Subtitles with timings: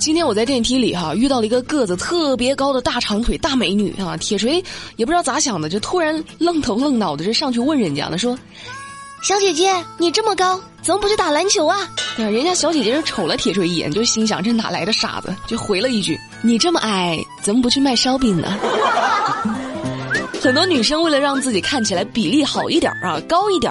[0.00, 4.54] 今天我在电梯里哈遇到了一个个子特别高的大长腿大美女啊，铁锤
[4.96, 8.36] 也不知道咋想的，就突然愣头愣脑的就上去问人家了，说
[9.22, 11.86] ：“小姐姐，你这么高，怎么不去打篮球啊？”
[12.16, 18.56] 人家小姐姐就瞅了铁锤一眼，就心想这哪来的傻子，就回了一句：“你这么矮，怎么不去卖烧饼呢？”
[20.40, 23.70] 很多女生为了让自己看起来比例好一点啊，高一点，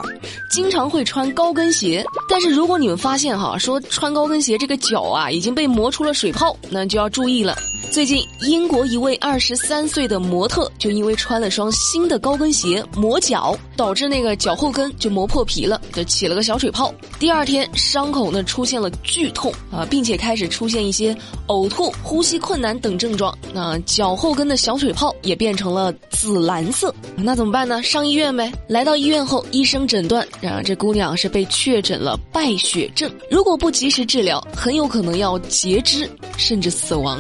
[0.52, 2.06] 经常会穿高跟鞋。
[2.30, 7.58] 但是如果你们发现哈，说穿高跟鞋这个脚啊已经被磨出了水泡，那就要注意了。
[7.92, 16.94] 最近，英国一位二十三岁的模特就因为穿了双新的高跟鞋磨脚，导致那个脚后跟就磨破皮了，就起了个小水泡。
[17.18, 21.18] 第二天，伤口呢出现了剧痛啊，并且开始出现一些
[21.48, 23.36] 呕吐、呼吸困难等症状。
[23.54, 27.82] 那脚后跟的小水泡也变成了紫蓝色，那怎么办呢？
[27.82, 28.52] 上医院呗。
[28.68, 37.20] 来到医院后，医生诊断，啊，这姑娘是被确诊了败血症，如果不及时治疗，很有可能要截肢甚至死亡。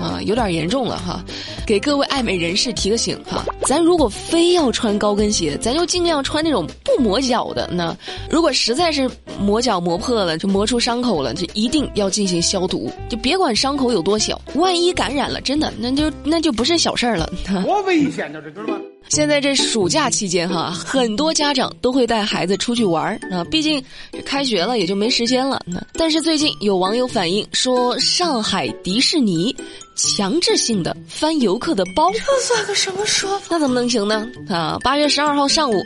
[0.00, 1.24] 啊，有点严重了哈，
[1.66, 7.68] 给各位爱美人士提个醒哈，咱如果非要穿高跟鞋，咱就尽量穿那种不磨脚的。
[7.72, 7.96] 那
[8.28, 9.10] 如果实在是
[9.40, 17.30] 磨脚磨破了，就磨出伤口了，就一定要进行消毒，就别管伤口有多小，万一感染了，真的那就那就不是小事儿了。
[17.64, 18.80] 多危险呢，这知道吗？
[19.08, 23.82] 现在这暑假期间哈，很多家长都会带孩子出去玩儿啊，毕竟
[24.24, 25.64] 开学了也就没时间了。
[25.92, 29.54] 但是最近有网友反映说，上海迪士尼。
[29.96, 33.46] 强制性的翻游客的包，这算个什么说法？
[33.48, 34.26] 那怎么能行呢？
[34.48, 35.80] 啊，八月十二号上午，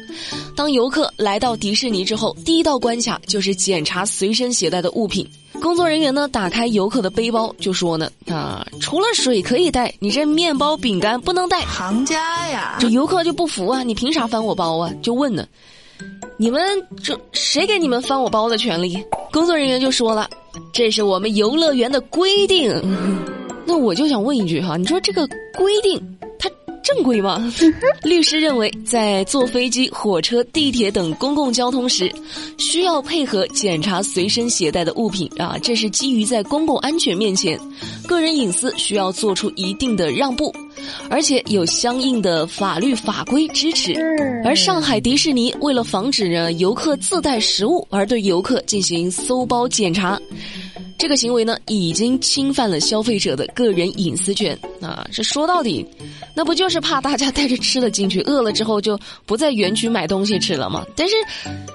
[0.57, 5.29] 当游客来到迪士尼之后，第一道关卡就是检查随身携带的物品。
[5.61, 11.61] 工作人员呢，打开游客的背包，就说呢，啊，除了水可以带，你这面包、饼干不能带。
[11.63, 12.77] 行家呀！
[12.79, 14.91] 这游客就不服啊，你凭啥翻我包啊？
[15.03, 15.47] 就问呢，
[16.37, 16.63] 你们
[17.03, 19.05] 这谁给你们翻我包的权利？
[19.33, 20.29] 工作人员就说了，
[20.73, 22.73] 这是我们游乐园的规定。
[23.67, 26.01] 那我就想问一句哈，你说这个规定
[26.39, 26.49] 它
[26.89, 27.53] 正规吗？
[28.03, 32.11] 律师认为，在坐飞机、火车、地铁等公共交通时，
[32.57, 37.59] 需要配合检查随身携带的物品啊，这是基于在公共安全面前，
[38.07, 40.51] 个人隐私需要做出一定的让步，
[41.11, 43.95] 而且有相应的法律法规支持。
[44.45, 50.19] 而上海迪士尼为了防止呢游客自带食物而对游客进行搜包检查。
[50.99, 55.07] 这个行为呢，已经侵犯了消费者的个人隐私权啊！
[55.13, 55.87] 这说到底，
[56.35, 60.85] 那不就是怕大家带着吃的进去，饿了之后就不在园区买东西吃了吗？
[60.97, 61.15] 但是，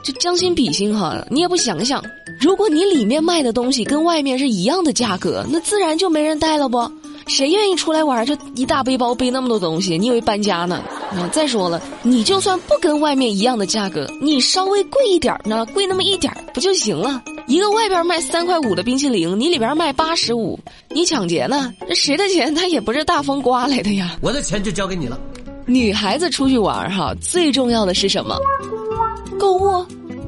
[0.04, 2.04] 这将心比心哈，你也不想想，
[2.38, 6.92] 如果你里面卖的东西跟外面是一样的价格，那自然就没人带了不？
[7.26, 9.98] 谁愿意出来玩就一大背包背那么多东西？
[9.98, 10.84] 你以为搬家呢？
[11.12, 11.30] 啊！
[11.32, 17.24] 再说了，你就算不跟外面一样的价格，你稍微贵一点呢，贵那么一点不就行了？
[17.48, 20.60] 一个外边卖三块五的冰淇淋，你里边卖八十五，
[20.90, 21.74] 你抢劫呢？
[21.88, 22.54] 这谁的钱？
[22.56, 24.18] 他也不是大风刮来的呀！
[24.22, 25.20] 我的钱就交给你了。
[25.66, 28.38] 女孩子出去玩哈，最重要的是什么？
[29.38, 29.86] 购物，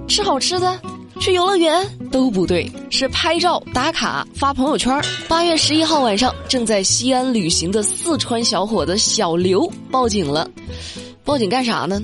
[0.08, 0.80] 吃好吃的。
[1.18, 5.02] 去游乐园都不对，是拍照打卡发朋友圈。
[5.30, 10.50] 八月十一号晚上，正在西安旅行的四川小伙子小刘报警了。
[11.24, 12.02] 报警干啥呢？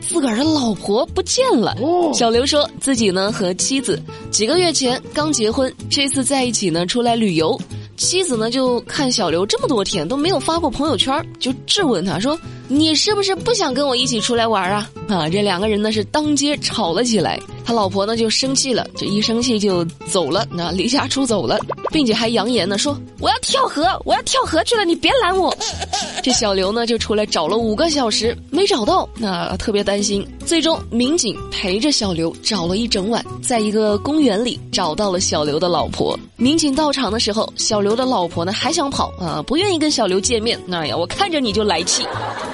[0.00, 1.76] 自个儿的老婆不见了。
[2.12, 4.00] 小刘说自己呢和妻子
[4.30, 7.58] 几个月前刚结婚，这次在一起呢出来旅游。
[7.96, 12.38] 妻子呢就看小刘这么多天都没有发过朋友圈，就质问他说
[12.70, 17.38] ：“你是不是不想跟我一起出来玩啊？”啊，这两个人呢是当街吵了起来。
[17.64, 21.58] 他老婆呢就生气了，这一生气就走了，那离家出走了，
[21.92, 25.54] 并且还扬言呢说：“我要跳河，我要跳河去了，你别拦我。
[26.22, 30.26] ”这小刘呢就出来找了五个小时没找到，那特别担心。
[30.44, 36.18] 最终民警陪着小刘找了一整晚，在一个公园里找到了小刘的老婆。
[36.36, 40.58] 民警到场的时候，小刘的老婆呢还想跑啊，不愿意跟小刘见面。
[40.66, 42.04] 那呀，我看着你就来气。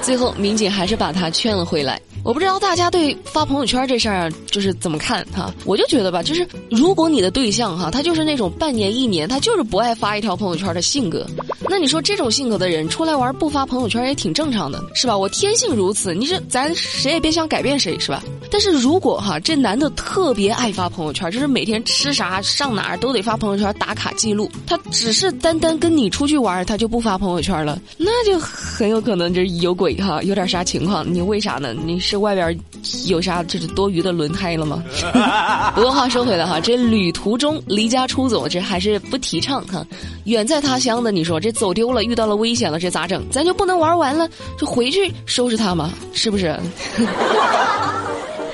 [0.07, 2.01] 最后民警还是把他劝了回来。
[2.23, 5.53] 我不知道大家对发朋友圈这事儿就是怎么看哈？
[5.65, 11.27] 我就觉得吧，就是如果你的对象哈，他就是那种半年一年他就是不爱发一条朋友圈的性格，
[11.69, 15.17] 那你说这种性格的人出来玩不发朋友圈也挺正常的，是吧？
[15.17, 18.23] 我天性如此，你这咱谁也别想改变谁，是吧？
[18.49, 31.05] 但是如果哈这男的特别爱发朋友圈，就是每天吃啥上哪儿都得发朋友圈打卡记录，他只是单单跟你出去玩他就不发朋友圈了，那就很有可能就是有鬼哈，有点啥情况？
[31.13, 31.73] 你为啥呢？
[31.73, 32.17] 你是？
[32.17, 32.59] 外边
[33.07, 34.83] 有啥就是多余的轮胎了吗？
[35.75, 39.85] 不过话说回来哈，这旅途中离家出走，这还是不提倡哈。
[40.25, 43.23] 远在他乡的，你说这走丢了，遇到了危险了，这咋整？
[43.29, 44.27] 咱就不能玩完了
[44.57, 45.91] 就回去收拾他吗？
[46.11, 46.59] 是不是？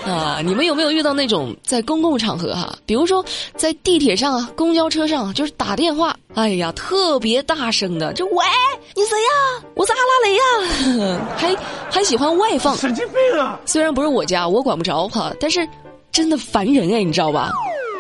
[0.05, 3.23] 啊，你们有没有遇到那种在公共场合哈，比如说
[3.55, 8.43] 在地铁上啊、公交车上，就是打电话，哎呀，特别大声的，就喂，
[8.95, 9.63] 你谁呀？
[9.75, 11.55] 我是阿拉蕾呀， 还
[11.89, 13.59] 还喜欢外放，神经病啊！
[13.65, 15.67] 虽然不是我家，我管不着哈，但是
[16.11, 17.51] 真的烦人哎，你知道吧？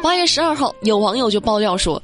[0.01, 2.01] 八月十二号，有网友就爆料说。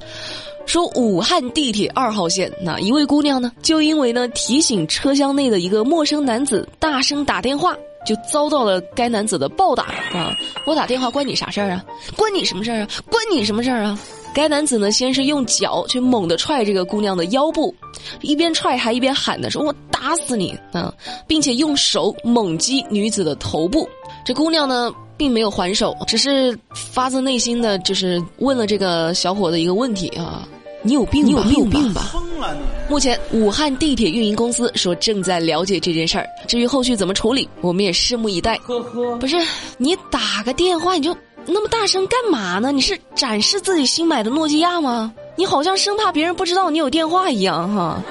[0.66, 7.74] 说武汉地铁二号线那一位姑娘呢，就因为呢提醒车厢内的一个陌生男子大声打电话，
[8.04, 10.36] 就遭到了该男子的暴打啊！
[10.66, 11.84] 我打电话关你啥事儿啊？
[12.16, 12.88] 关你什么事儿啊？
[13.10, 13.98] 关你什么事儿啊？
[14.32, 17.74] 该男子呢先是用脚去猛地踹这个姑娘的腰部，
[18.20, 20.94] 一边踹还一边喊的说：“我打死你啊！”
[21.26, 23.88] 并且用手猛击女子的头部。
[24.24, 30.46] 这姑娘呢并没有还手，只是发自内心的就是问了这个小伙子一个问题啊。
[30.82, 31.26] 你有病？
[31.26, 32.02] 你有病吧？
[32.12, 32.60] 疯了你！
[32.88, 38.56] 目前武汉地铁运营公司说正在了解这件事儿，至于后续怎么处理，我们也拭目以待。
[38.58, 39.36] 呵呵，不是
[39.76, 41.14] 你打个电话你就
[41.46, 42.72] 那么大声干嘛呢？
[42.72, 45.12] 你是展示自己新买的诺基亚吗？
[45.36, 48.02] 你好像生怕别人不知道你有电话一样哈。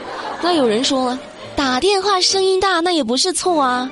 [0.42, 1.20] 那有人说了，
[1.56, 3.90] 打电话声音大那也不是错啊。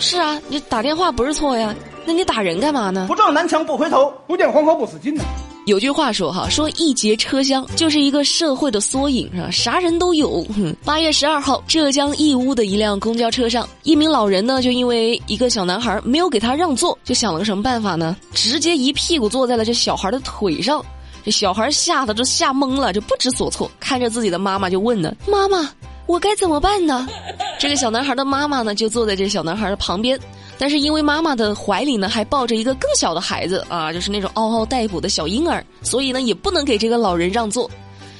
[0.00, 1.74] 是啊，你打电话不是错呀，
[2.04, 3.06] 那你打人干嘛呢？
[3.08, 5.24] 不撞南墙不回头，不见黄河不死心呢。
[5.68, 9.50] 有句话说哈，说一节车厢就是一个社会的缩影，是吧？
[9.50, 10.42] 啥人都有。
[10.82, 18.16] 八月十二号，浙江义乌的一辆公交车上，一名老人呢，就因为一个小男孩没有给他让座，就想了个什么办法呢？
[18.32, 20.82] 直接一屁股坐在了这小孩的腿上，
[21.22, 25.70] 这小孩吓得都吓懵了，就不知所措，看着自己的妈妈就问呢：“妈妈，
[26.06, 27.06] 我该怎么办呢？”
[27.60, 30.18] 这个小男孩的妈妈呢，就坐在这小男孩的旁边。
[30.58, 37.70] 但是因为妈妈的怀里呢还抱着一个更小的孩子啊，就是那种嗷嗷待哺的小婴儿，所以呢也不能给这个老人让座，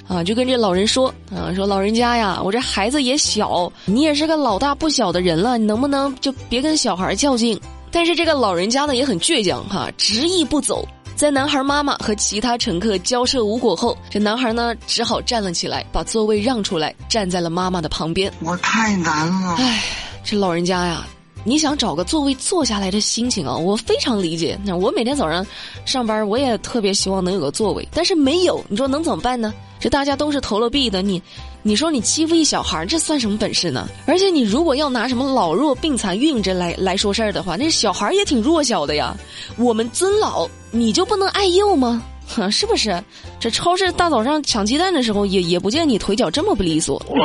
[0.06, 7.60] 啊，就跟这老人说啊，说老人家呀，我这孩子也小，你也是个老大不小的人了，你能不能就别跟小孩较劲？
[7.90, 10.86] 但是这个老人家呢也很倔强哈，执意不走。
[11.16, 18.32] 在男孩妈妈和其他乘客交涉无果后，这男孩呢只好站了起来，把座位让出来，站在了妈妈的旁边。
[18.38, 19.82] 我太难了，唉，
[20.22, 21.04] 这老人家呀。
[21.44, 24.58] 你想找个座位坐下来的心情啊，我非常理解。
[24.64, 25.46] 那我每天早上
[25.84, 28.62] 上班，我也特别希望能有个座位，但是没有。
[28.68, 29.52] 你说能怎么办呢？
[29.80, 31.22] 这大家都是投了币的，你，
[31.62, 33.88] 你说你欺负一小孩，这算什么本事呢？
[34.06, 39.16] 而且你如果要拿什么老弱病残孕这来来说事儿的话，那小孩也挺弱小的呀。
[39.56, 42.02] 我们尊老，你就不能爱幼吗？
[42.26, 43.02] 哼，是不是？
[43.38, 47.00] 这超市大早上抢鸡蛋的时候，也也不见你腿脚这么不利索。
[47.06, 47.16] 我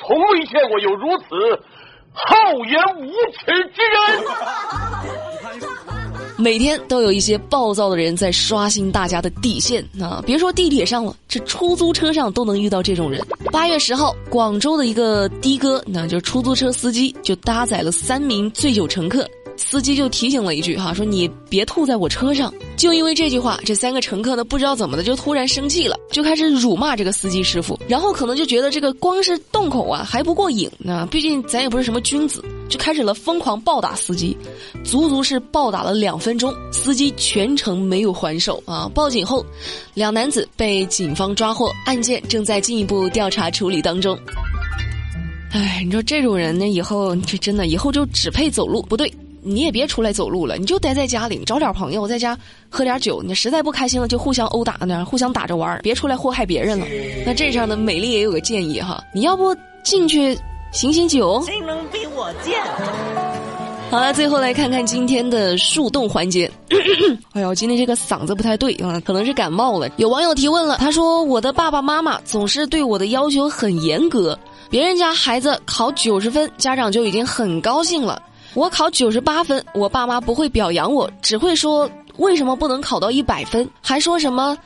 [0.00, 1.24] 从未见过有如此。
[2.12, 4.22] 厚颜无耻之人，
[6.36, 10.22] 每天都有一些暴躁的人在刷新大家的底线啊！
[10.26, 13.24] 别说地铁上了，这出租车上都能遇到这种人。
[13.52, 19.28] 八月十号，广州的一个的哥，那就是出租车司机，就搭载了三名醉酒乘客。
[19.56, 22.52] 司机就提醒了一句哈，说你别吐在我车上。
[22.80, 27.78] 就因为这句话，这三个乘客呢不知道怎么的就突然生气了，就开始辱骂这个司机师傅。
[27.86, 34.34] 然后可能就觉得这个光是洞口啊还不过瘾呢，毕竟咱也不是什么君子，就开始了疯狂暴打司机，
[34.82, 38.90] 足足是暴打了两分钟，司机全程没有还手啊。
[38.94, 39.44] 报警后，
[39.92, 44.18] 两男子被警方抓获，案件正在进一步调查处理当中。
[45.52, 49.12] 哎，你说这种人呢，以后这真的以后就只配走路，不对。
[49.42, 52.38] 你也别出来走路了，你就待在家里，找点朋友在家
[52.68, 53.22] 喝点酒。
[53.22, 56.86] 你实在不开心了，就互相殴打呢，互相打着玩别出来祸害别人了。
[57.24, 60.36] 那这上呢，美丽也有个建议哈，你要不进去
[60.72, 61.42] 醒醒酒？
[61.46, 62.60] 谁能比我贱？
[63.90, 66.48] 好了，最后来看看今天的树洞环节。
[67.32, 69.88] 哎呦，今天这个嗓子不太对啊，可能是感冒了。
[69.96, 74.38] 有网友提问了，他说：“我的爸爸妈妈总是对我的要求很严格，
[74.70, 78.22] 别人家孩子考九十分，家长就已经很高兴了。”
[78.54, 84.56] 我考九十八分，我爸妈不会表扬我，只会说为什么不能考到一百分，还说什么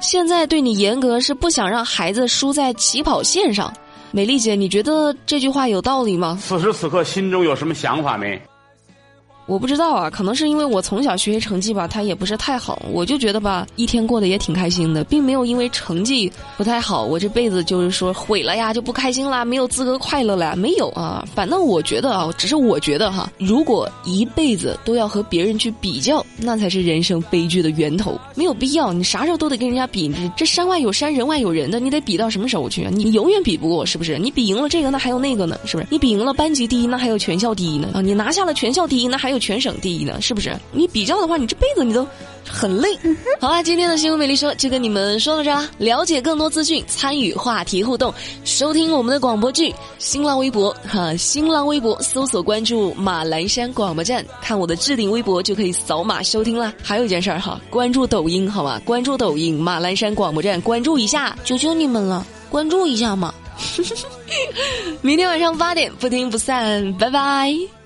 [0.00, 3.72] 现在对你严格是不想让孩子输在起跑线上。
[4.12, 6.38] 美丽姐，你觉得这句话有道理吗？
[6.42, 8.40] 此时此刻心中有什么想法没？
[9.50, 21.26] 我不知道啊，可能是因为我从小学习成绩吧，他也不是太好，我就觉得吧，一天过得也挺开心的，并没有因为成绩不太好，我这辈子就是说毁了呀，就不开心啦，没有资格快乐了，没有啊。
[21.34, 28.92] 反正我觉得啊，只是我觉得哈，如果一辈子都要和别人去比较，那才是人生悲剧的源头，没有必要。
[28.92, 32.90] 你啥时候都得跟人家比，这这山外有山，人外有人的，你得比到什么时候去啊？
[32.94, 34.16] 你永远比不过，是不是？
[34.16, 35.88] 你比赢了这个，那还有那个呢，是不是？
[35.90, 38.00] 你比赢了班级第一，那还有全校第一呢啊！
[38.00, 39.39] 你拿下了全校第一，那还有。
[39.40, 40.20] 全省第一呢？
[40.20, 40.54] 是不是？
[40.72, 42.06] 你比较的话，你这辈子你都
[42.46, 42.88] 很累。
[43.40, 45.68] 好啦，今天的新闻美丽说就跟你们说到这啦。
[45.78, 48.12] 了解更多资讯，参与话题互动，
[48.44, 56.72] 收听我们的广播剧，新浪微博哈，新浪微博搜索关注马栏山广播站，看我的置顶微博就可以扫码收听啦。
[56.82, 58.80] 还有一件事儿哈，关注抖音好吧？
[58.84, 63.34] 关注抖音马栏山广播站，关注一下，求求你们了，关注一下嘛。
[65.02, 67.79] 明天晚上八点不听不散，拜拜。